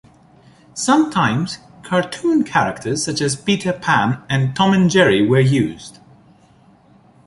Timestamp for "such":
3.05-3.21